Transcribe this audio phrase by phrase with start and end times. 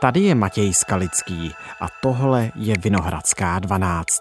[0.00, 4.20] Tady je Matěj Skalický a tohle je Vinohradská 12.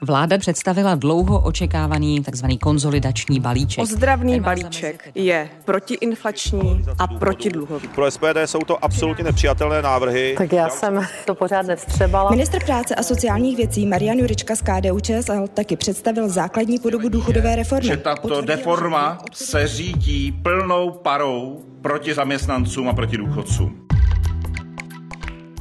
[0.00, 2.46] Vláda představila dlouho očekávaný tzv.
[2.62, 3.82] konzolidační balíček.
[3.82, 7.88] Ozdravný balíček je protiinflační a protidluhový.
[7.88, 10.34] Pro SPD jsou to absolutně nepřijatelné návrhy.
[10.38, 12.30] Tak já jsem to pořád nevstřebala.
[12.30, 17.56] Ministr práce a sociálních věcí Marian Jurička z KDU ČSL taky představil základní podobu důchodové
[17.56, 17.86] reformy.
[17.86, 23.85] Že tato deforma se řídí plnou parou proti zaměstnancům a proti důchodcům.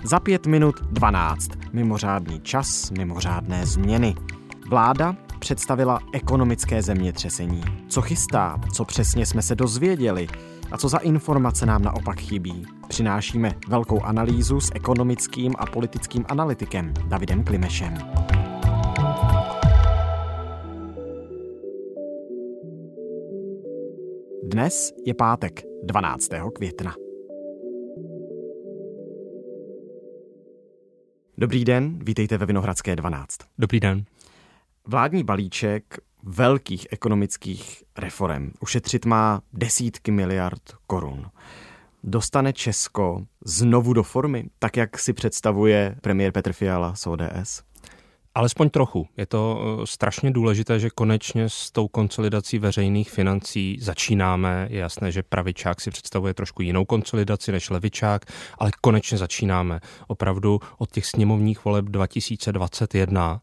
[0.05, 1.51] Za pět minut 12.
[1.73, 4.15] Mimořádný čas, mimořádné změny.
[4.69, 7.63] Vláda představila ekonomické zemětřesení.
[7.89, 10.27] Co chystá, co přesně jsme se dozvěděli
[10.71, 12.65] a co za informace nám naopak chybí.
[12.87, 17.97] Přinášíme velkou analýzu s ekonomickým a politickým analytikem Davidem Klimešem.
[24.43, 26.29] Dnes je pátek 12.
[26.55, 27.04] května.
[31.37, 33.37] Dobrý den, vítejte ve Vinohradské 12.
[33.57, 34.05] Dobrý den.
[34.87, 41.25] Vládní balíček velkých ekonomických reform ušetřit má desítky miliard korun.
[42.03, 47.63] Dostane Česko znovu do formy, tak jak si představuje premiér Petr Fiala z ODS?
[48.37, 49.07] Alespoň trochu.
[49.17, 54.67] Je to eh, strašně důležité, že konečně s tou konsolidací veřejných financí začínáme.
[54.69, 58.25] Je jasné, že pravičák si představuje trošku jinou konsolidaci než levičák,
[58.57, 59.79] ale konečně začínáme.
[60.07, 63.41] Opravdu od těch sněmovních voleb 2021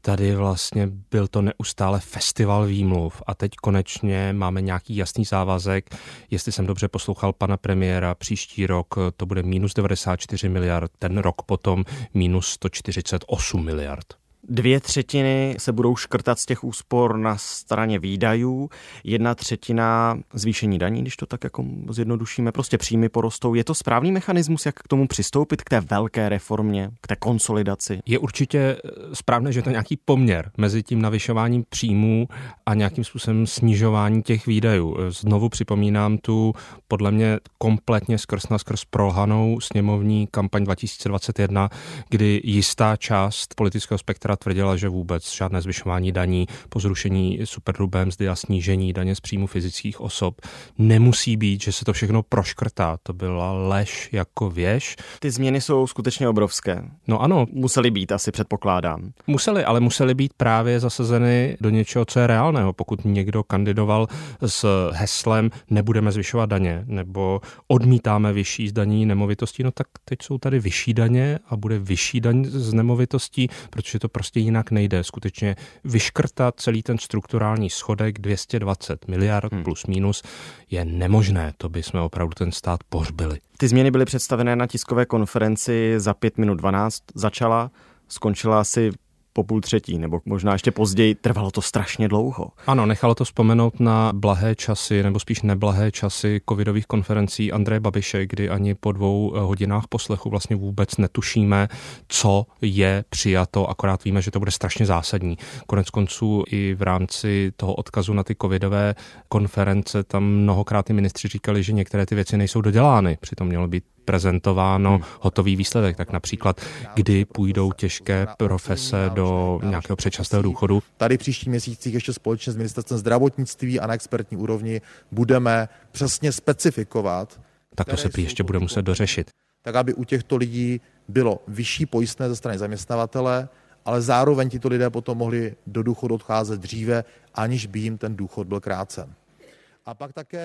[0.00, 5.96] tady vlastně byl to neustále festival výmluv a teď konečně máme nějaký jasný závazek.
[6.30, 11.42] Jestli jsem dobře poslouchal pana premiéra, příští rok to bude minus 94 miliard, ten rok
[11.42, 14.25] potom minus 148 miliard.
[14.48, 18.70] Dvě třetiny se budou škrtat z těch úspor na straně výdajů,
[19.04, 23.54] jedna třetina zvýšení daní, když to tak jako zjednodušíme, prostě příjmy porostou.
[23.54, 28.00] Je to správný mechanismus, jak k tomu přistoupit, k té velké reformě, k té konsolidaci?
[28.06, 32.28] Je určitě eh, správné, že to nějaký poměr mezi tím navyšováním příjmů
[32.66, 34.96] a nějakým způsobem snižování těch výdajů.
[35.08, 36.54] Znovu připomínám tu
[36.88, 41.68] podle mě kompletně skrz na skrz prolhanou sněmovní kampaň 2021,
[42.08, 48.28] kdy jistá část politického spektra tvrdila, že vůbec žádné zvyšování daní po zrušení superhrubé mzdy
[48.28, 50.40] a snížení daně z příjmu fyzických osob
[50.78, 52.98] nemusí být, že se to všechno proškrtá.
[53.02, 54.96] To byla lež jako věž.
[55.20, 56.82] Ty změny jsou skutečně obrovské.
[57.08, 57.46] No ano.
[57.52, 59.12] Museli být, asi předpokládám.
[59.26, 62.72] Museli, ale museli být právě zasazeny do něčeho, co je reálného.
[62.72, 64.08] Pokud někdo kandidoval
[64.46, 70.58] s heslem nebudeme zvyšovat daně nebo odmítáme vyšší zdaní nemovitostí, no tak teď jsou tady
[70.58, 75.04] vyšší daně a bude vyšší daň z nemovitostí, protože to prostě prostě jinak nejde.
[75.04, 79.64] Skutečně vyškrtat celý ten strukturální schodek 220 miliard hmm.
[79.64, 80.22] plus minus
[80.70, 81.52] je nemožné.
[81.58, 83.38] To by jsme opravdu ten stát pohřbili.
[83.56, 87.02] Ty změny byly představené na tiskové konferenci za 5 minut 12.
[87.14, 87.70] Začala,
[88.08, 88.90] skončila asi
[89.36, 92.50] po půl třetí, nebo možná ještě později, trvalo to strašně dlouho.
[92.66, 98.26] Ano, nechalo to vzpomenout na blahé časy, nebo spíš neblahé časy covidových konferencí Andreje Babiše,
[98.26, 101.68] kdy ani po dvou eh, hodinách poslechu vlastně vůbec netušíme,
[102.08, 105.38] co je přijato, akorát víme, že to bude strašně zásadní.
[105.66, 108.94] Konec konců i v rámci toho odkazu na ty covidové
[109.28, 113.18] konference tam mnohokrát ty ministři říkali, že některé ty věci nejsou dodělány.
[113.20, 115.04] Přitom mělo být prezentováno hmm.
[115.20, 115.96] hotový výsledek.
[115.96, 116.60] Tak například,
[116.94, 120.82] kdy půjdou těžké profese do nějakého předčasného důchodu.
[120.96, 124.80] Tady příští měsících ještě společně s ministerstvem zdravotnictví a na expertní úrovni
[125.12, 127.40] budeme přesně specifikovat.
[127.74, 129.30] Tak to se prý ještě bude muset dořešit.
[129.62, 133.48] Tak, aby u těchto lidí bylo vyšší pojistné ze strany zaměstnavatele,
[133.84, 138.46] ale zároveň tito lidé potom mohli do důchodu odcházet dříve, aniž by jim ten důchod
[138.46, 139.14] byl krácen.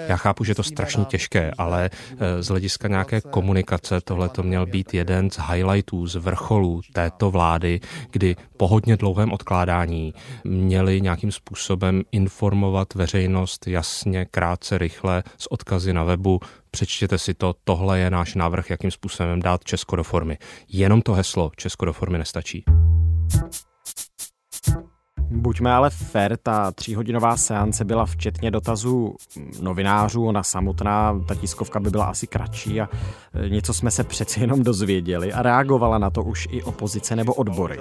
[0.08, 4.44] Já chápu, že je to strašně těžké, ale eh, z hlediska nějaké komunikace tohle to
[4.44, 7.80] měl být jeden z highlightů, z vrcholů této vlády,
[8.12, 10.14] kdy po hodně dlouhém odkládání
[10.44, 16.40] měli nějakým způsobem informovat veřejnost jasně, krátce, rychle, s odkazy na webu,
[16.72, 20.38] přečtěte si to, tohle je náš návrh, jakým způsobem dát Česko do formy.
[20.68, 22.64] Jenom to heslo Česko do formy nestačí.
[25.34, 29.16] Buďme ale fér, ta tříhodinová seance byla včetně dotazů
[29.62, 32.90] novinářů, ona samotná, ta tiskovka by byla asi kratší a
[33.46, 37.34] e, něco jsme se přeci jenom dozvěděli a reagovala na to už i opozice nebo
[37.34, 37.80] odbory.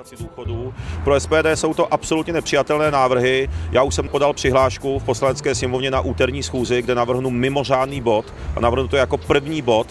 [1.04, 3.48] Pro SPD jsou to absolutně nepřijatelné návrhy.
[3.72, 8.34] Já už jsem podal přihlášku v poslanecké sněmovně na úterní schůzi, kde navrhnu mimořádný bod
[8.56, 9.86] a navrhnu to jako první bod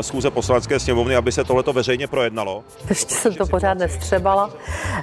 [0.00, 2.64] schůze poslanecké sněmovny, aby se tohleto veřejně projednalo.
[2.88, 4.50] Ještě jsem to pořád nevstřebala,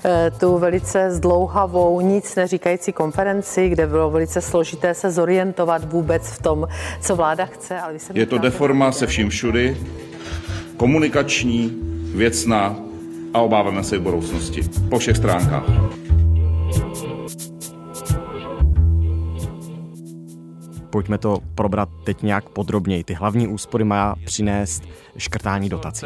[0.05, 6.41] e, tu velice zdlouhavou nic neříkající konferenci, kde bylo velice složité se zorientovat vůbec v
[6.41, 6.67] tom,
[7.01, 7.79] co vláda chce.
[7.79, 9.77] Ale Je to deforma se vším všudy,
[10.77, 11.71] komunikační,
[12.15, 12.75] věcná
[13.33, 14.61] a obáváme se i budoucnosti.
[14.89, 16.02] Po všech stránkách.
[20.93, 23.03] Pojďme to probrat teď nějak podrobněji.
[23.03, 24.83] Ty hlavní úspory má přinést
[25.17, 26.05] škrtání dotací.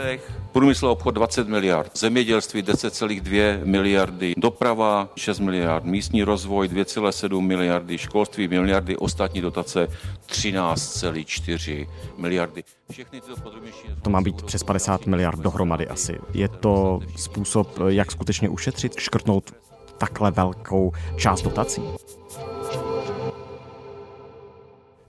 [0.51, 8.47] Průmysl obchod 20 miliard, zemědělství 10,2 miliardy, doprava 6 miliard, místní rozvoj 2,7 miliardy, školství
[8.47, 9.87] miliardy, ostatní dotace
[10.27, 11.87] 13,4
[12.17, 12.63] miliardy.
[12.91, 13.87] Všechny tyto podrobnější...
[14.01, 16.19] To má být přes 50 miliard dohromady asi.
[16.33, 19.55] Je to způsob, jak skutečně ušetřit, škrtnout
[19.97, 21.81] takhle velkou část dotací?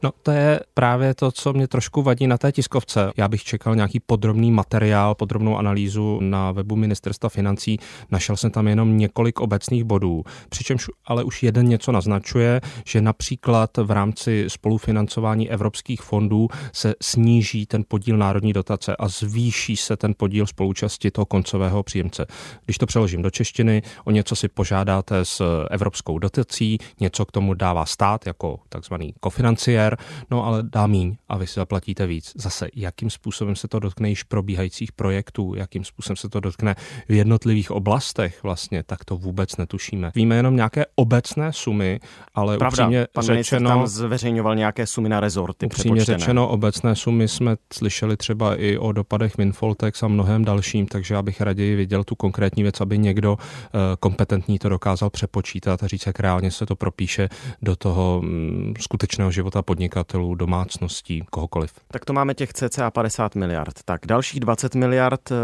[0.03, 3.13] No to je právě to, co mě trošku vadí na té tiskovce.
[3.17, 7.79] Já bych čekal nějaký podrobný materiál, podrobnou analýzu na webu ministerstva financí.
[8.11, 13.77] Našel jsem tam jenom několik obecných bodů, přičemž ale už jeden něco naznačuje, že například
[13.77, 20.15] v rámci spolufinancování evropských fondů se sníží ten podíl národní dotace a zvýší se ten
[20.17, 22.27] podíl spolučasti toho koncového příjemce.
[22.65, 27.55] Když to přeložím do češtiny, o něco si požádáte s evropskou dotací, něco k tomu
[27.55, 32.33] dává stát jako takzvaný kofinanciér, super, no ale dá míň a vy si zaplatíte víc.
[32.37, 36.75] Zase, jakým způsobem se to dotkne již probíhajících projektů, jakým způsobem se to dotkne
[37.09, 40.13] v jednotlivých oblastech vlastně, tak to vůbec netušíme.
[40.15, 42.01] Víme jenom nějaké obecné sumy,
[42.35, 43.69] ale Pravda, upřímně pan řečeno...
[43.71, 48.93] tam zveřejňoval nějaké sumy na rezorty Upřímně řečeno, obecné sumy jsme slyšeli třeba i o
[48.93, 53.39] dopadech Winfoltex a mnohem dalším, takže já bych raději viděl tu konkrétní věc, aby někdo
[53.41, 57.29] eh, kompetentní to dokázal přepočítat a říct, jak reálně se to propíše
[57.63, 61.73] do toho mm, skutečného života podnikání podnikatelů, domácností, kohokoliv.
[61.91, 63.83] Tak to máme těch cca 50 miliard.
[63.85, 65.35] Tak dalších 20 miliard eh,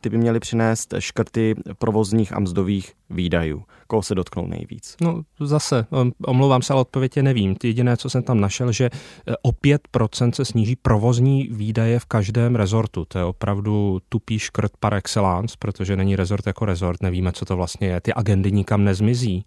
[0.00, 3.64] ty by měly přinést škrty provozních a mzdových výdajů.
[3.86, 4.96] Koho se dotknou nejvíc?
[5.00, 5.86] No zase,
[6.26, 7.56] omlouvám se, ale odpověď je nevím.
[7.64, 12.56] Jediné, co jsem tam našel, že eh, o 5% se sníží provozní výdaje v každém
[12.56, 13.04] rezortu.
[13.04, 17.56] To je opravdu tupý škrt par excellence, protože není rezort jako rezort, nevíme, co to
[17.56, 18.00] vlastně je.
[18.00, 19.44] Ty agendy nikam nezmizí.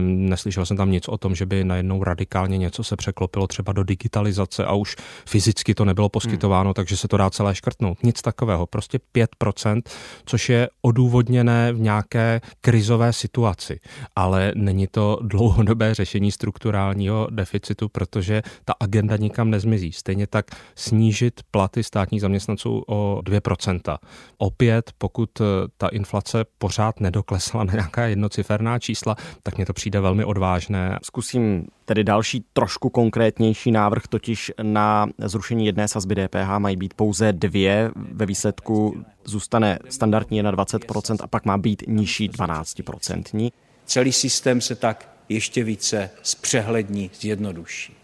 [0.00, 3.84] Neslyšel jsem tam nic o tom, že by najednou radikálně něco se překlopilo třeba do
[3.84, 4.96] digitalizace a už
[5.26, 6.74] fyzicky to nebylo poskytováno, hmm.
[6.74, 8.02] takže se to dá celé škrtnout.
[8.02, 9.82] Nic takového, prostě 5%,
[10.24, 13.80] což je odůvodněné v nějaké krizové situaci.
[14.16, 19.92] Ale není to dlouhodobé řešení strukturálního deficitu, protože ta agenda nikam nezmizí.
[19.92, 23.98] Stejně tak snížit platy státních zaměstnanců o 2%.
[24.38, 25.30] Opět, pokud
[25.76, 30.98] ta inflace pořád nedoklesla na nějaká jednociferná čísla, tak mně to přijde velmi odvážné.
[31.02, 37.32] Zkusím tedy další trošku konkrétnější návrh, totiž na zrušení jedné sazby DPH mají být pouze
[37.32, 37.90] dvě.
[37.96, 43.52] Ve výsledku zůstane standardní na 20% a pak má být nižší 12%.
[43.84, 47.96] Celý systém se tak ještě více zpřehlední, zjednoduší.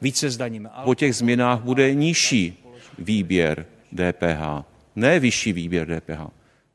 [0.00, 0.70] Více zdaníme.
[0.84, 2.64] Po těch změnách bude nižší
[2.98, 4.64] výběr DPH,
[4.96, 6.20] ne vyšší výběr DPH.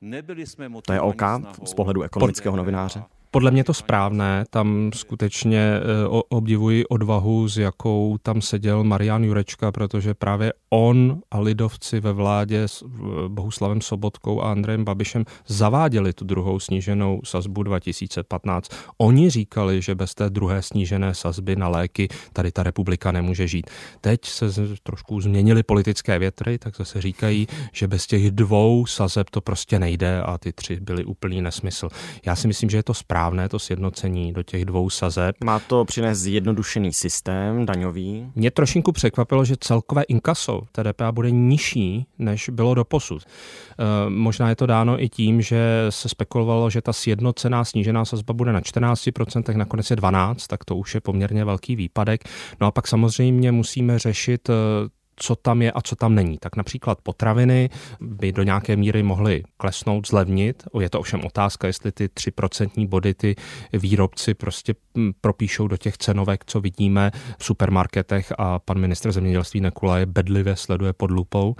[0.02, 1.22] Nebyli jsme to je OK
[1.66, 3.04] z pohledu ekonomického novináře?
[3.32, 5.82] Podle mě to správné, tam skutečně eh,
[6.30, 12.64] obdivuji odvahu, s jakou tam seděl Marian Jurečka, protože právě on a lidovci ve vládě
[12.64, 12.84] s
[13.28, 18.72] Bohuslavem Sobotkou a Andrejem Babišem zaváděli tu druhou sníženou sazbu 2015.
[18.98, 23.70] Oni říkali, že bez té druhé snížené sazby na léky tady ta republika nemůže žít.
[24.02, 24.46] Teď se
[24.84, 30.22] trošku změnily politické větry, tak zase říkají, že bez těch dvou sazeb to prostě nejde
[30.22, 31.90] a ty tři byly úplný nesmysl.
[32.26, 35.36] Já si myslím, že je to správné správné to sjednocení do těch dvou sazeb.
[35.44, 38.32] Má to přinést zjednodušený systém daňový?
[38.36, 43.22] Mě trošinku překvapilo, že celkové inkaso TDP bude nižší, než bylo do posud.
[43.26, 48.34] E, možná je to dáno i tím, že se spekulovalo, že ta sjednocená snížená sazba
[48.34, 52.24] bude na 14%, nakonec je 12%, tak to už je poměrně velký výpadek.
[52.62, 54.54] No a pak samozřejmě musíme řešit e,
[55.16, 56.38] co tam je a co tam není.
[56.38, 57.70] Tak například potraviny
[58.02, 60.64] by do nějaké míry mohly klesnout, zlevnit.
[60.80, 63.36] Je to ovšem otázka, jestli ty 3% body ty
[63.74, 69.62] výrobci prostě hm, propíšou do těch cenovek, co vidíme v supermarketech a pan ministr zemědělství
[69.62, 71.56] Nekula je bedlivě sleduje pod lupou.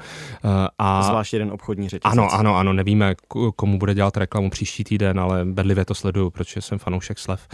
[0.46, 2.12] Eh, a Zvlášť jeden obchodní řetězec.
[2.12, 3.16] Ano, ano, ano, nevíme,
[3.56, 7.48] komu bude dělat reklamu příští týden, ale bedlivě to sleduju, protože jsem fanoušek slev.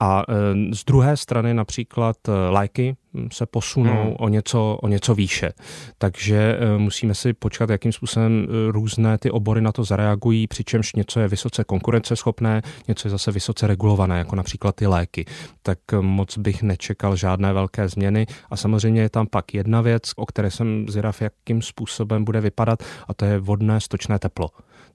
[0.00, 2.96] A eh, z druhé strany například eh, léky,
[3.32, 4.16] se posunou hmm.
[4.18, 5.52] o, něco, o něco výše.
[5.98, 10.92] Takže eh, musíme si počkat, jakým způsobem eh, různé ty obory na to zareagují, přičemž
[10.92, 15.24] něco je vysoce konkurenceschopné, něco je zase vysoce regulované, jako například ty léky.
[15.62, 18.26] Tak eh, moc bych nečekal žádné velké změny.
[18.50, 22.82] A samozřejmě je tam pak jedna věc, o které jsem zvědav, jakým způsobem bude vypadat,
[23.08, 24.50] a to je vodné stočné teplo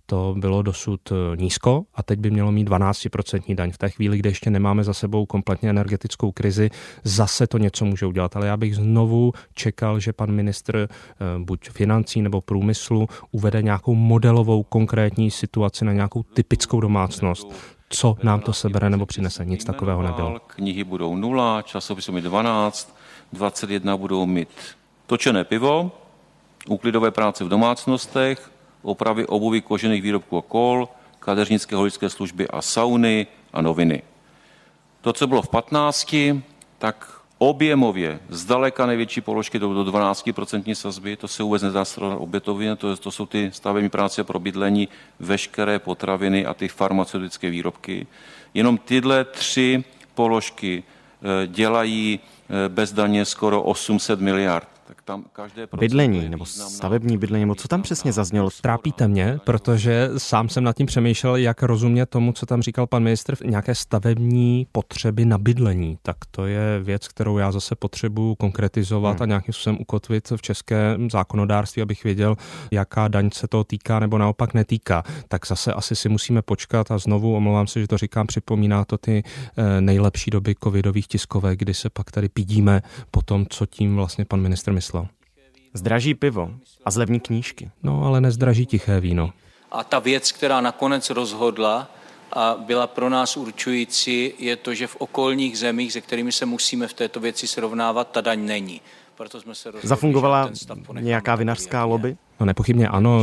[0.10, 3.72] to bylo dosud nízko a teď by mělo mít 12% daň.
[3.72, 6.70] V té chvíli, kdy ještě nemáme za sebou kompletně energetickou krizi,
[7.04, 8.36] zase to něco může udělat.
[8.36, 10.90] Ale já bych znovu čekal, že pan ministr
[11.38, 17.48] buď financí nebo průmyslu uvede nějakou modelovou konkrétní situaci na nějakou typickou domácnost
[17.90, 19.46] co nám to sebere nebo přinese.
[19.46, 20.40] Nic takového nebylo.
[20.48, 22.98] Knihy budou nula, časopisy mít 12,
[23.34, 24.50] 21 budou mít
[25.06, 25.92] točené pivo,
[26.68, 33.28] úklidové práce v domácnostech, opravy obuvy kožených výrobků a kol, kadeřnické holičské služby a sauny
[33.54, 34.02] a noviny.
[35.02, 36.16] To, co bylo v 15,
[36.78, 42.20] tak objemově zdaleka největší položky do, do 12% sazby, to se vůbec nedá srovnat
[42.77, 44.88] to, to jsou ty stavební práce pro bydlení,
[45.20, 48.08] veškeré potraviny a ty farmaceutické výrobky.
[48.53, 54.67] Jenom tyhle tři položky eh, dělají eh, bezdaně skoro 800 miliard
[55.08, 58.50] tam každé Bydlení nebo stavební bydlení, nebo co tam přesně zaznělo?
[58.62, 63.04] Trápíte mě, protože sám jsem nad tím přemýšlel, jak rozumět tomu, co tam říkal pan
[63.04, 65.98] ministr, nějaké stavební potřeby na bydlení.
[66.02, 69.24] Tak to je věc, kterou já zase potřebuji konkretizovat hmm.
[69.24, 72.36] a nějakým způsobem ukotvit v české zákonodárství, abych věděl,
[72.72, 75.04] jaká daň se to týká nebo naopak netýká.
[75.28, 78.98] Tak zase asi si musíme počkat a znovu, omlouvám se, že to říkám, připomíná to
[78.98, 79.24] ty
[79.58, 84.26] eh, nejlepší doby covidových tiskovek, kdy se pak tady pídíme po tom, co tím vlastně
[84.26, 84.97] pan ministr myslel.
[85.74, 86.52] Zdraží pivo
[86.86, 87.72] a zlevní knížky.
[87.84, 89.34] No, ale nezdraží tiché víno.
[89.72, 91.92] A ta věc, která nakonec rozhodla
[92.34, 96.88] a byla pro nás určující, je to, že v okolních zemích, se kterými se musíme
[96.88, 98.82] v této věci srovnávat, ta daň není.
[99.16, 100.52] Proto jsme se rozhodli, Zafungovala
[101.00, 102.18] nějaká vinařská lobby?
[102.39, 103.20] No nepochybně ano,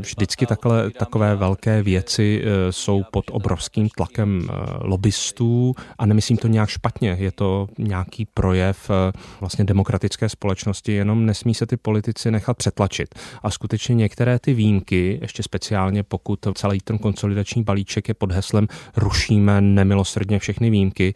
[0.00, 4.54] vždycky takhle, takové velké věci e, jsou pod obrovským tlakem e,
[4.86, 11.26] lobbystů a nemyslím to nějak špatně, je to nějaký projev e, vlastně demokratické společnosti, jenom
[11.26, 13.14] nesmí se ty politici nechat přetlačit.
[13.42, 18.66] A skutečně některé ty výjimky, ještě speciálně pokud celý ten konsolidační balíček je pod heslem
[18.96, 21.14] rušíme nemilosrdně všechny výjimky,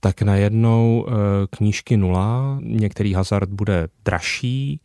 [0.00, 1.06] tak najednou
[1.50, 4.80] knížky nula, některý hazard bude dražší,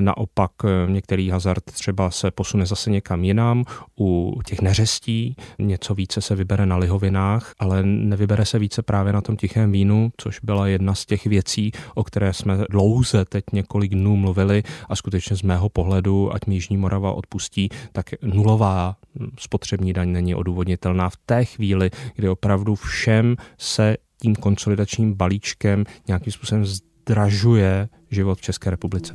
[0.00, 0.50] naopak
[0.88, 3.64] některý hazard start třeba se posune zase někam jinam,
[4.00, 9.20] u těch neřestí něco více se vybere na lihovinách, ale nevybere se více právě na
[9.20, 13.92] tom tichém vínu, což byla jedna z těch věcí, o které jsme dlouze teď několik
[13.92, 18.96] dnů mluvili a skutečně z mého pohledu, ať mi Jižní Morava odpustí, tak nulová
[19.38, 26.32] spotřební daň není odůvodnitelná v té chvíli, kdy opravdu všem se tím konsolidačním balíčkem nějakým
[26.32, 26.64] způsobem
[27.08, 29.14] zdražuje život v České republice.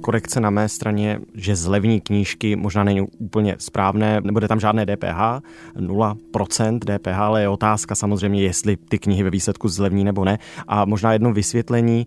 [0.00, 5.40] Korekce na mé straně, že zlevní knížky možná není úplně správné, nebude tam žádné DPH,
[5.76, 10.38] 0% DPH, ale je otázka samozřejmě, jestli ty knihy ve výsledku zlevní nebo ne.
[10.68, 12.06] A možná jedno vysvětlení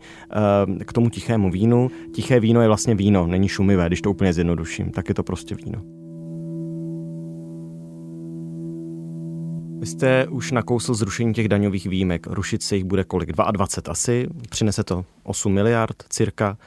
[0.80, 1.92] eh, k tomu tichému vínu.
[2.14, 5.56] Tiché víno je vlastně víno, není šumivé, když to úplně zjednoduším, tak je to prostě
[5.56, 5.99] víno.
[9.80, 12.28] Vy jste už nakousl zrušení těch daňových výjimek.
[12.28, 13.32] Rušit se jich bude kolik?
[13.32, 14.28] 22 asi.
[14.50, 16.58] Přinese to 8 miliard cirka.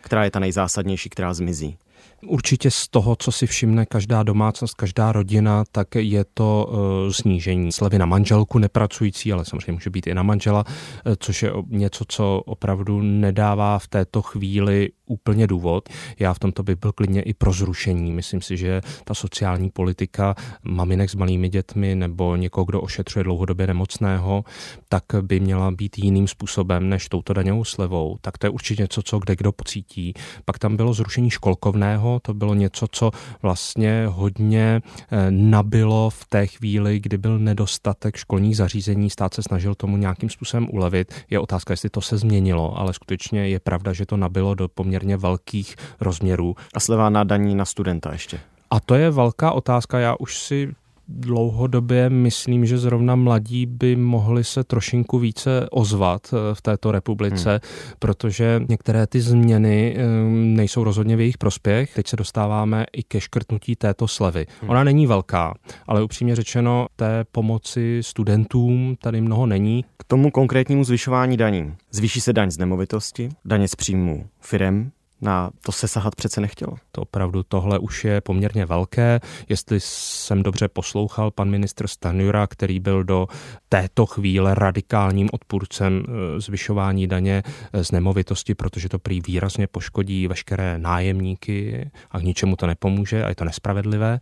[0.00, 1.76] Která je ta nejzásadnější, která zmizí?
[2.22, 7.72] Určitě z toho, co si všimne každá domácnost, každá rodina, tak je to uh, snížení
[7.72, 12.04] slevy na manželku nepracující, ale samozřejmě může být i na manžela, uh, což je něco,
[12.08, 15.88] co opravdu nedává v této chvíli úplně důvod.
[16.18, 18.12] Já v tomto bych byl klidně i pro zrušení.
[18.12, 23.66] Myslím si, že ta sociální politika maminek s malými dětmi nebo někoho, kdo ošetřuje dlouhodobě
[23.66, 24.44] nemocného,
[24.88, 28.18] tak by měla být jiným způsobem než touto daňovou slevou.
[28.20, 30.14] Tak to je určitě něco, co kde kdo pocítí.
[30.44, 33.10] Pak tam bylo zrušení školkovného, to bylo něco, co
[33.42, 39.10] vlastně hodně eh, nabilo v té chvíli, kdy byl nedostatek školních zařízení.
[39.10, 41.14] Stát se snažil tomu nějakým způsobem ulevit.
[41.30, 45.16] Je otázka, jestli to se změnilo, ale skutečně je pravda, že to nabilo do poměrně
[45.16, 46.56] velkých rozměrů.
[46.74, 48.40] A sleva na daní na studenta ještě.
[48.70, 49.98] A to je velká otázka.
[49.98, 50.74] Já už si
[51.08, 57.50] dlouhodobě myslím, že zrovna mladí by mohli se trošinku více ozvat eh, v této republice,
[57.50, 57.60] hmm.
[57.98, 61.94] protože některé ty změny eh, nejsou rozhodně v jejich prospěch.
[61.94, 64.46] Teď se dostáváme i ke škrtnutí této slevy.
[64.60, 64.70] Hmm.
[64.70, 65.54] Ona není velká,
[65.86, 69.84] ale upřímně řečeno, té pomoci studentům tady mnoho není.
[69.96, 71.74] K tomu konkrétnímu zvyšování daní.
[71.90, 76.76] Zvýší se daň z nemovitosti, daně z příjmů firem, na to se sahat přece nechtělo.
[76.92, 79.20] To opravdu tohle už je poměrně velké.
[79.48, 83.26] Jestli jsem dobře poslouchal pan ministr Stanjura, který byl do
[83.68, 87.42] této chvíle radikálním odpůrcem eh, zvyšování daně
[87.72, 93.24] eh, z nemovitosti, protože to prý výrazně poškodí veškeré nájemníky a k ničemu to nepomůže
[93.24, 94.20] a je to nespravedlivé,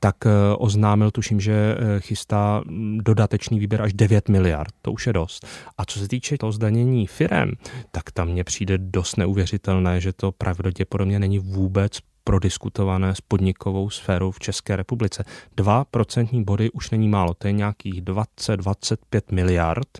[0.00, 4.74] tak eh, oznámil, tuším, že eh, chystá mm, dodatečný výběr až 9 miliard.
[4.82, 5.46] To už je dost.
[5.78, 7.52] A co se týče toho zdanění firem,
[7.90, 14.30] tak tam mně přijde dost neuvěřitelné, že to pravděpodobně není vůbec prodiskutované s podnikovou sférou
[14.30, 15.24] v České republice.
[15.56, 19.98] Dva procentní body už není málo, to je nějakých 20-25 miliard.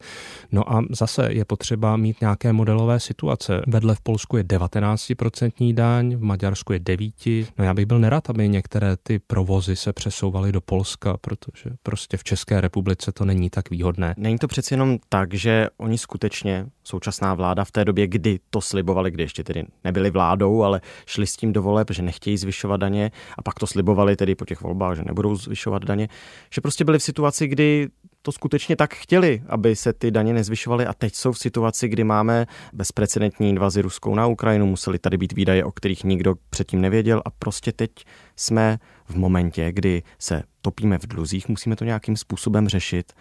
[0.52, 3.62] No a zase je potřeba mít nějaké modelové situace.
[3.66, 7.26] Vedle v Polsku je 19% daň, v Maďarsku je 9.
[7.58, 12.16] No já bych byl nerad, aby některé ty provozy se přesouvaly do Polska, protože prostě
[12.16, 14.14] v České republice to není tak výhodné.
[14.16, 18.60] Není to přeci jenom tak, že oni skutečně, současná vláda v té době, kdy to
[18.60, 22.76] slibovali, kdy ještě tedy nebyli vládou, ale šli s tím do voleb, že nechtějí zvyšovat
[22.76, 26.08] daně a pak to slibovali tedy po těch volbách, že nebudou zvyšovat daně,
[26.50, 27.88] že prostě byli v situaci, kdy
[28.22, 32.04] to skutečně tak chtěli, aby se ty daně nezvyšovaly a teď jsou v situaci, kdy
[32.04, 37.22] máme bezprecedentní invazi ruskou na Ukrajinu, museli tady být výdaje, o kterých nikdo předtím nevěděl
[37.24, 37.90] a prostě teď
[38.36, 43.12] jsme v momentě, kdy se topíme v dluzích, musíme to nějakým způsobem řešit,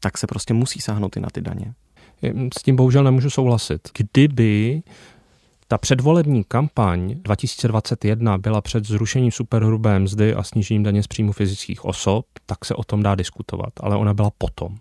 [0.00, 1.74] tak se prostě musí sáhnout i na ty daně.
[2.58, 3.80] S tím bohužel nemůžu souhlasit.
[3.98, 4.82] Kdyby
[5.68, 11.84] ta předvolební kampaň 2021 byla před zrušením superhrubé mzdy a snížením daně z příjmu fyzických
[11.84, 14.76] osob, tak se o tom dá diskutovat, ale ona byla potom.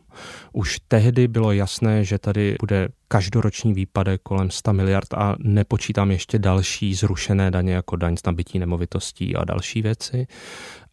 [0.53, 6.39] Už tehdy bylo jasné, že tady bude každoroční výpadek kolem 100 miliard a nepočítám ještě
[6.39, 10.27] další zrušené daně jako daň z nabití nemovitostí a další věci.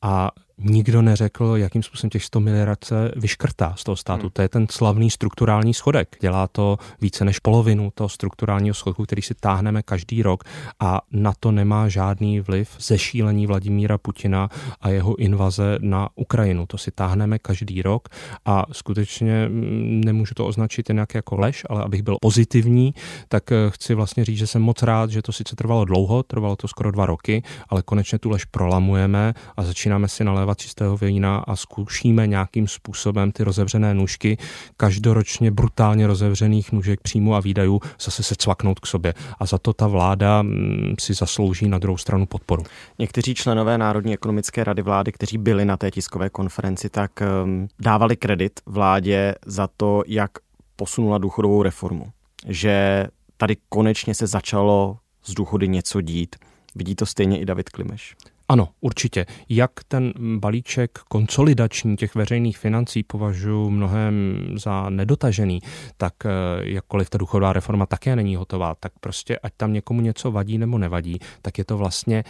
[0.02, 0.30] A
[0.62, 4.22] nikdo neřekl, jakým způsobem těch 100 miliard se vyškrtá z toho státu.
[4.22, 4.30] Hmm.
[4.32, 6.16] To je ten slavný strukturální schodek.
[6.20, 10.44] Dělá to více než polovinu toho strukturálního schodku, který si táhneme každý rok
[10.80, 14.48] a na to nemá žádný vliv zešílení Vladimíra Putina
[14.80, 16.66] a jeho invaze na Ukrajinu.
[16.66, 18.08] To si táhneme každý rok
[18.44, 22.94] a skutečně mm, nemůžu to označit jen jako lež, ale abych byl pozitivní,
[23.28, 26.56] tak eh, chci vlastně říct, že jsem moc rád, že to sice trvalo dlouho, trvalo
[26.56, 30.97] to skoro dva roky, ale konečně tu lež prolamujeme a začínáme si nalévat nalévat čistého
[30.97, 34.38] vína a zkoušíme nějakým způsobem ty rozevřené nůžky,
[34.76, 39.14] každoročně brutálně rozevřených nůžek příjmu a výdajů zase se cvaknout k sobě.
[39.38, 42.62] A za to ta vláda mm, si zaslouží na druhou stranu podporu.
[42.99, 48.16] Někteří členové Národní ekonomické rady vlády, kteří byli na té tiskové konferenci, tak um, dávali
[48.16, 50.30] kredit vládě za to, jak
[50.76, 52.12] posunula důchodovou reformu.
[52.47, 56.36] Že tady konečně se začalo z důchody něco dít.
[56.75, 58.17] Vidí to stejně i David Klimeš.
[58.50, 59.26] Ano, určitě.
[59.49, 65.60] Jak ten balíček konsolidační těch veřejných financí považuji mnohem za nedotažený,
[65.97, 66.30] tak eh,
[66.63, 70.78] jakkoliv ta důchodová reforma také není hotová, tak prostě ať tam někomu něco vadí nebo
[70.78, 72.25] nevadí, tak je to vlastně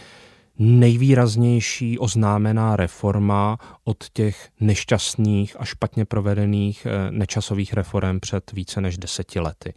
[0.59, 8.97] nejvýraznější oznámená reforma od těch nešťastných a špatně provedených eh, nečasových reform před více než
[8.97, 9.73] deseti lety.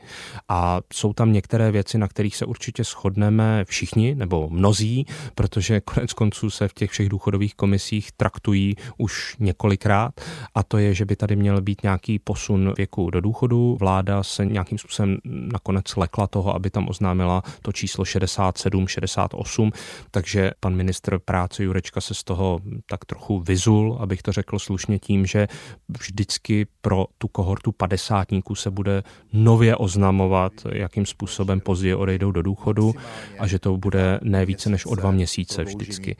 [0.48, 6.12] A jsou tam některé věci, na kterých se určitě shodneme všichni nebo mnozí, protože konec
[6.12, 10.20] konců se v těch všech důchodových komisích traktují už několikrát
[10.54, 13.76] a to je, že by tady měl být nějaký posun věku do důchodu.
[13.80, 19.70] Vláda se nějakým způsobem nakonec lekla toho, aby tam oznámila to číslo 67, 68,
[20.10, 24.98] takže pan ministr práce Jurečka se z toho tak trochu vyzul, abych to řekl slušně
[24.98, 25.48] tím, že
[25.88, 32.94] vždycky pro tu kohortu padesátníků se bude nově oznamovat, jakým způsobem později odejdou do důchodu
[33.38, 36.16] a že to bude ne více než o dva měsíce vždycky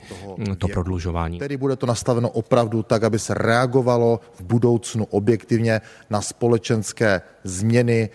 [0.57, 1.39] to prodlužování.
[1.39, 8.09] Tedy bude to nastaveno opravdu tak, aby se reagovalo v budoucnu objektivně na společenské změny,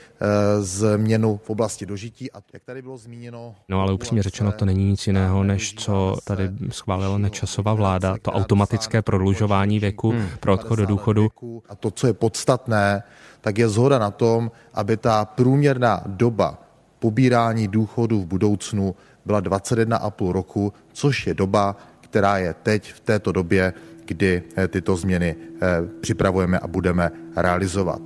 [0.61, 2.33] změnu v oblasti dožití.
[2.33, 3.55] A jak tady bylo zmíněno...
[3.69, 8.33] No ale upřímně řečeno, to není nic jiného, než co tady schválila nečasová vláda, to
[8.33, 10.29] automatické prodlužování věku hmm.
[10.41, 11.29] pro odchod do důchodu.
[11.69, 13.03] A to, co je podstatné,
[13.41, 16.59] tak je zhoda na tom, aby ta průměrná doba
[16.99, 23.33] pobírání důchodu v budoucnu byla 21,5 roku, což je doba, která je teď v této
[23.33, 23.73] době,
[24.05, 25.59] kdy eh, tyto změny eh,
[26.01, 28.01] připravujeme a budeme realizovat.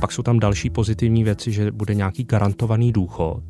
[0.00, 3.42] Pak jsou tam další pozitivní věci, že bude nějaký garantovaný důchod.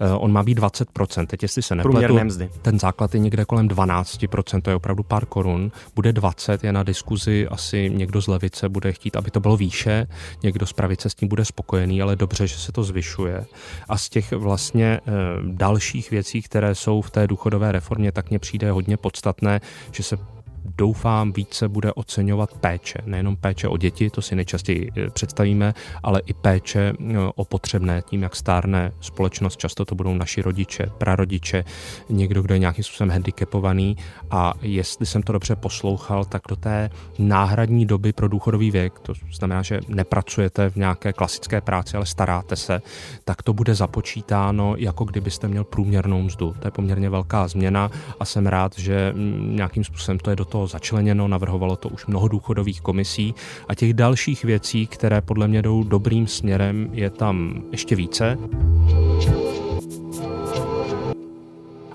[0.00, 2.50] Eh, on má být 20%, teď jestli se nepletu, mzdy.
[2.62, 6.82] ten základ je někde kolem 12%, to je opravdu pár korun, bude 20, je na
[6.82, 10.06] diskuzi, asi někdo z levice bude chtít, aby to bylo výše,
[10.42, 13.44] někdo z pravice s tím bude spokojený, ale dobře, že se to zvyšuje.
[13.88, 15.00] A z těch vlastně e,
[15.42, 19.60] dalších věcí, které jsou v té důchodové reformě, tak mně přijde hodně podstatné,
[19.92, 20.18] že se
[20.64, 22.98] doufám více bude oceňovat péče.
[23.06, 28.02] Nejenom péče o děti, to si nejčastěji eh, představíme, ale i péče eh, o potřebné,
[28.02, 29.56] tím, jak stárne společnost.
[29.56, 31.64] Často to budou naši rodiče, prarodiče,
[32.08, 33.96] někdo, kdo je nějakým způsobem handicapovaný.
[34.30, 39.12] A jestli jsem to dobře poslouchal, tak do té náhradní doby pro důchodový věk, to
[39.32, 42.82] znamená, že nepracujete v nějaké klasické práci, ale staráte se,
[43.24, 46.54] tak to bude započítáno, jako kdybyste měl průměrnou mzdu.
[46.58, 50.44] To je poměrně velká změna a jsem rád, že mm, nějakým způsobem to je do
[50.52, 53.34] toho začleněno, navrhovalo to už mnoho důchodových komisí
[53.68, 58.38] a těch dalších věcí, které podle mě jdou dobrým směrem, je tam ještě více.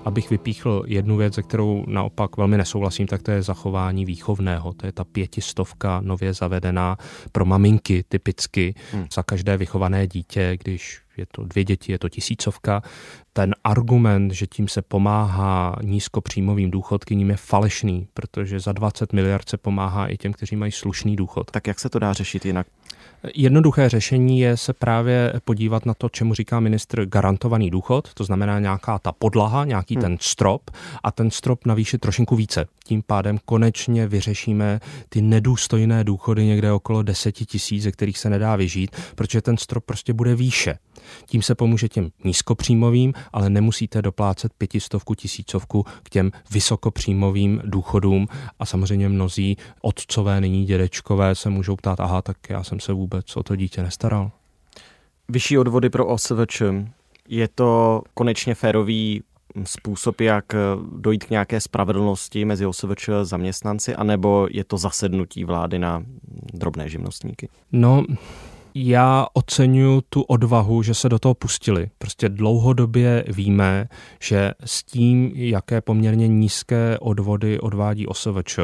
[0.04, 4.72] Abych vypíchl jednu věc, se kterou naopak velmi nesouhlasím, tak to je zachování výchovného.
[4.72, 6.96] To je ta pětistovka nově zavedená
[7.32, 9.06] pro maminky typicky hmm.
[9.14, 12.82] za každé vychované dítě, když je to dvě děti, je to tisícovka.
[13.32, 19.56] Ten argument, že tím se pomáhá nízkopříjmovým důchodkyním je falešný, protože za 20 miliard se
[19.56, 21.50] pomáhá i těm, kteří mají slušný důchod.
[21.50, 22.66] Tak jak se to dá řešit jinak?
[23.34, 28.58] Jednoduché řešení je se právě podívat na to, čemu říká ministr garantovaný důchod, to znamená
[28.58, 30.02] nějaká ta podlaha, nějaký hmm.
[30.02, 30.70] ten strop
[31.02, 32.66] a ten strop navýšit trošinku více.
[32.84, 38.56] Tím pádem konečně vyřešíme ty nedůstojné důchody někde okolo 10 tisíc, ze kterých se nedá
[38.56, 40.78] vyžít, protože ten strop prostě bude výše.
[41.26, 48.26] Tím se pomůže těm nízkopříjmovým, ale nemusíte doplácet pětistovku, tisícovku k těm vysokopříjmovým důchodům
[48.58, 53.07] a samozřejmě mnozí otcové, nyní dědečkové se můžou ptát, aha, tak já jsem se vůbec
[53.36, 54.30] o to dítě nestaral.
[55.28, 56.62] Vyšší odvody pro OSVČ.
[57.28, 59.22] Je to konečně férový
[59.64, 60.44] způsob, jak
[60.92, 66.02] dojít k nějaké spravedlnosti mezi OSVČ zaměstnanci, anebo je to zasednutí vlády na
[66.54, 67.48] drobné živnostníky?
[67.72, 68.04] No,
[68.74, 71.90] já oceňuji tu odvahu, že se do toho pustili.
[71.98, 73.88] Prostě dlouhodobě víme,
[74.22, 78.58] že s tím, jaké poměrně nízké odvody odvádí OSVČ,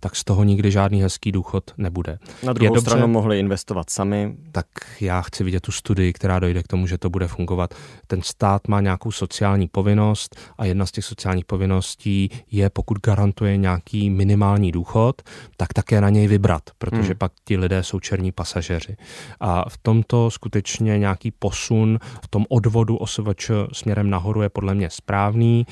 [0.00, 2.18] tak z toho nikdy žádný hezký důchod nebude.
[2.42, 4.36] Na druhou dobře, stranu mohli investovat sami.
[4.52, 4.66] Tak
[5.00, 7.74] já chci vidět tu studii, která dojde k tomu, že to bude fungovat.
[8.06, 13.56] Ten stát má nějakou sociální povinnost a jedna z těch sociálních povinností je, pokud garantuje
[13.56, 15.22] nějaký minimální důchod,
[15.56, 17.18] tak také na něj vybrat, protože hmm.
[17.18, 18.96] pak ti lidé jsou černí pasažeři.
[19.40, 24.90] A v tomto skutečně nějaký posun v tom odvodu OSVČ směrem nahoru je podle mě
[24.90, 25.66] správný.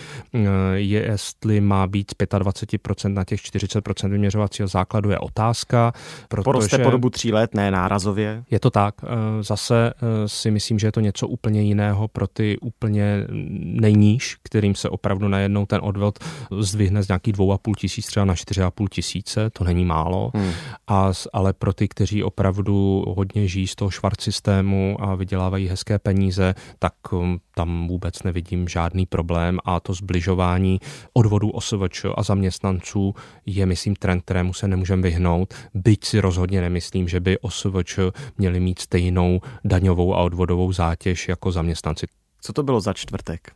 [0.74, 5.92] Je, jestli má být z 25% na těch 40% vyměřovacího základu je otázka.
[6.28, 8.44] Protože Poroste po dobu tří let, ne nárazově.
[8.50, 8.94] Je to tak.
[9.40, 9.92] Zase
[10.26, 13.26] si myslím, že je to něco úplně jiného pro ty úplně
[13.61, 16.18] nejníž, kterým se opravdu najednou ten odvod
[16.59, 20.52] zdvihne z nějakých 2,5 tisíc třeba na 4,5 tisíce, to není málo, hmm.
[20.88, 25.99] a, ale pro ty, kteří opravdu hodně žijí z toho švart systému a vydělávají hezké
[25.99, 30.81] peníze, tak um, tam vůbec nevidím žádný problém a to zbližování
[31.12, 33.14] odvodů OSVČ a zaměstnanců
[33.47, 37.99] je, myslím, trend, kterému se nemůžeme vyhnout, byť si rozhodně nemyslím, že by OSVČ
[38.38, 42.07] měli mít stejnou daňovou a odvodovou zátěž jako zaměstnanci.
[42.40, 43.53] Co to bylo za čtvrtek?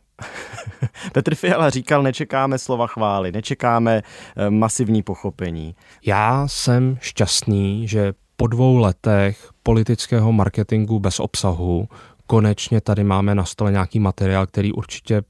[1.13, 5.75] Petr Fiala říkal, nečekáme slova chvály, nečekáme eh, masivní pochopení.
[6.05, 11.87] Já jsem šťastný, že po dvou letech politického marketingu bez obsahu
[12.27, 15.21] konečně tady máme na stole nějaký materiál, který určitě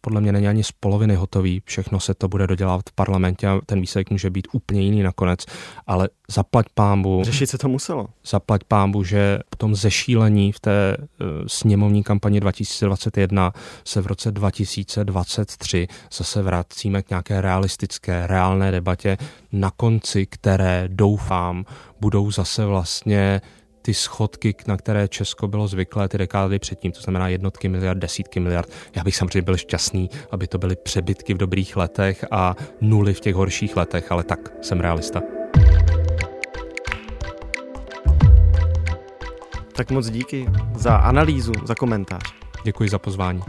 [0.00, 1.62] podle mě není ani z poloviny hotový.
[1.64, 5.46] Všechno se to bude dodělat v parlamentě a ten výsledek může být úplně jiný nakonec.
[5.86, 7.22] Ale zaplať pámbu.
[7.24, 8.06] Řešit se to muselo.
[8.26, 13.52] Zaplať pámbu, že po tom zešílení v té uh, sněmovní kampani 2021
[13.84, 19.18] se v roce 2023 zase vracíme k nějaké realistické, reálné debatě,
[19.52, 21.64] na konci které doufám
[22.00, 23.40] budou zase vlastně
[23.86, 28.40] ty schodky, na které Česko bylo zvyklé ty dekády předtím, to znamená jednotky miliard, desítky
[28.40, 28.68] miliard.
[28.96, 33.20] Já bych samozřejmě byl šťastný, aby to byly přebytky v dobrých letech a nuly v
[33.20, 35.22] těch horších letech, ale tak jsem realista.
[39.76, 42.34] Tak moc díky za analýzu, za komentář.
[42.64, 43.42] Děkuji za pozvání.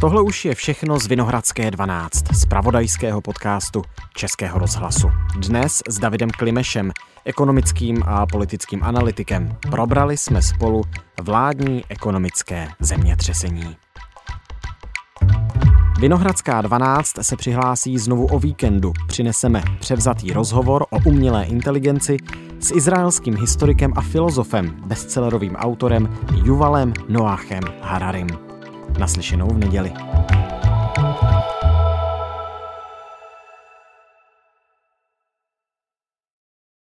[0.00, 3.82] Tohle už je všechno z Vinohradské 12, z pravodajského podcastu
[4.16, 5.10] Českého rozhlasu.
[5.48, 6.92] Dnes s Davidem Klimešem,
[7.26, 10.82] ekonomickým a politickým analytikem, probrali jsme spolu
[11.22, 13.76] vládní ekonomické zemětřesení.
[16.00, 18.92] Vinohradská 12 se přihlásí znovu o víkendu.
[19.06, 22.16] Přineseme převzatý rozhovor o umělé inteligenci
[22.60, 28.28] s izraelským historikem a filozofem, bestsellerovým autorem Juvalem Noachem Hararim.
[28.98, 29.92] Naslyšenou v neděli.